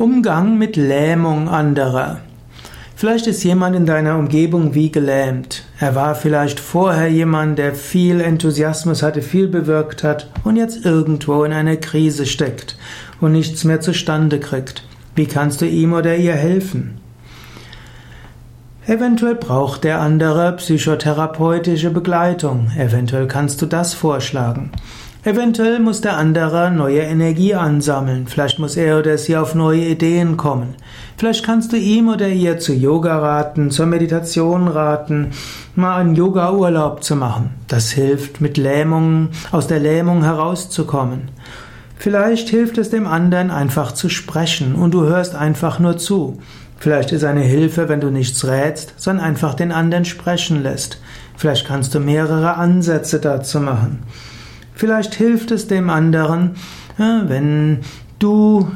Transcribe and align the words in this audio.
Umgang 0.00 0.56
mit 0.56 0.76
Lähmung 0.76 1.50
anderer. 1.50 2.20
Vielleicht 2.96 3.26
ist 3.26 3.44
jemand 3.44 3.76
in 3.76 3.84
deiner 3.84 4.16
Umgebung 4.16 4.74
wie 4.74 4.90
gelähmt. 4.90 5.64
Er 5.78 5.94
war 5.94 6.14
vielleicht 6.14 6.58
vorher 6.58 7.08
jemand, 7.08 7.58
der 7.58 7.74
viel 7.74 8.22
Enthusiasmus 8.22 9.02
hatte, 9.02 9.20
viel 9.20 9.46
bewirkt 9.46 10.02
hat 10.02 10.30
und 10.42 10.56
jetzt 10.56 10.86
irgendwo 10.86 11.44
in 11.44 11.52
einer 11.52 11.76
Krise 11.76 12.24
steckt 12.24 12.78
und 13.20 13.32
nichts 13.32 13.64
mehr 13.64 13.82
zustande 13.82 14.40
kriegt. 14.40 14.84
Wie 15.16 15.26
kannst 15.26 15.60
du 15.60 15.66
ihm 15.66 15.92
oder 15.92 16.16
ihr 16.16 16.32
helfen? 16.32 16.98
Eventuell 18.86 19.34
braucht 19.34 19.84
der 19.84 20.00
andere 20.00 20.56
psychotherapeutische 20.56 21.90
Begleitung. 21.90 22.70
Eventuell 22.74 23.26
kannst 23.26 23.60
du 23.60 23.66
das 23.66 23.92
vorschlagen. 23.92 24.72
Eventuell 25.22 25.80
muss 25.80 26.00
der 26.00 26.16
andere 26.16 26.70
neue 26.70 27.00
Energie 27.00 27.54
ansammeln. 27.54 28.26
Vielleicht 28.26 28.58
muss 28.58 28.78
er 28.78 28.98
oder 28.98 29.18
sie 29.18 29.36
auf 29.36 29.54
neue 29.54 29.84
Ideen 29.84 30.38
kommen. 30.38 30.74
Vielleicht 31.18 31.44
kannst 31.44 31.72
du 31.72 31.76
ihm 31.76 32.08
oder 32.08 32.28
ihr 32.28 32.58
zu 32.58 32.72
Yoga 32.72 33.18
raten, 33.18 33.70
zur 33.70 33.84
Meditation 33.84 34.66
raten, 34.66 35.32
mal 35.74 35.98
einen 35.98 36.14
Yoga-Urlaub 36.14 37.04
zu 37.04 37.16
machen. 37.16 37.50
Das 37.68 37.90
hilft, 37.90 38.40
mit 38.40 38.56
Lähmungen, 38.56 39.28
aus 39.52 39.66
der 39.66 39.78
Lähmung 39.78 40.24
herauszukommen. 40.24 41.28
Vielleicht 41.98 42.48
hilft 42.48 42.78
es 42.78 42.88
dem 42.88 43.06
anderen 43.06 43.50
einfach 43.50 43.92
zu 43.92 44.08
sprechen 44.08 44.74
und 44.74 44.94
du 44.94 45.02
hörst 45.02 45.34
einfach 45.34 45.78
nur 45.78 45.98
zu. 45.98 46.38
Vielleicht 46.78 47.12
ist 47.12 47.24
eine 47.24 47.42
Hilfe, 47.42 47.90
wenn 47.90 48.00
du 48.00 48.08
nichts 48.08 48.46
rätst, 48.46 48.94
sondern 48.96 49.26
einfach 49.26 49.52
den 49.52 49.70
anderen 49.70 50.06
sprechen 50.06 50.62
lässt. 50.62 50.98
Vielleicht 51.36 51.66
kannst 51.66 51.94
du 51.94 52.00
mehrere 52.00 52.54
Ansätze 52.54 53.20
dazu 53.20 53.60
machen. 53.60 53.98
Vielleicht 54.80 55.14
hilft 55.14 55.50
es 55.50 55.66
dem 55.66 55.90
anderen, 55.90 56.52
wenn 56.96 57.80
du 58.18 58.66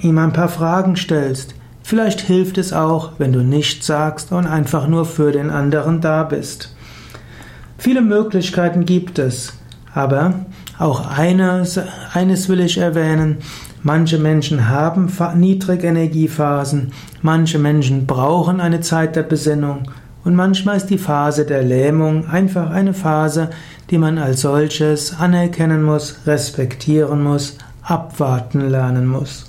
ihm 0.00 0.16
ein 0.16 0.32
paar 0.32 0.48
Fragen 0.48 0.96
stellst. 0.96 1.54
Vielleicht 1.82 2.22
hilft 2.22 2.56
es 2.56 2.72
auch, 2.72 3.12
wenn 3.18 3.34
du 3.34 3.40
nichts 3.40 3.86
sagst 3.86 4.32
und 4.32 4.46
einfach 4.46 4.88
nur 4.88 5.04
für 5.04 5.30
den 5.30 5.50
anderen 5.50 6.00
da 6.00 6.22
bist. 6.22 6.74
Viele 7.76 8.00
Möglichkeiten 8.00 8.86
gibt 8.86 9.18
es, 9.18 9.52
aber 9.92 10.46
auch 10.78 11.06
eines, 11.18 11.78
eines 12.14 12.48
will 12.48 12.60
ich 12.60 12.78
erwähnen. 12.78 13.36
Manche 13.82 14.16
Menschen 14.16 14.70
haben 14.70 15.12
Niedrigenergiephasen, 15.36 16.92
manche 17.20 17.58
Menschen 17.58 18.06
brauchen 18.06 18.58
eine 18.58 18.80
Zeit 18.80 19.16
der 19.16 19.24
Besinnung 19.24 19.82
und 20.24 20.34
manchmal 20.34 20.76
ist 20.76 20.90
die 20.90 20.98
Phase 20.98 21.44
der 21.44 21.62
Lähmung 21.62 22.28
einfach 22.28 22.70
eine 22.70 22.94
Phase, 22.94 23.50
die 23.90 23.98
man 23.98 24.18
als 24.18 24.42
solches 24.42 25.18
anerkennen 25.18 25.82
muss, 25.82 26.20
respektieren 26.26 27.22
muss, 27.22 27.58
abwarten 27.82 28.70
lernen 28.70 29.06
muss. 29.06 29.46